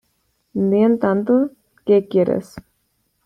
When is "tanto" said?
0.97-1.51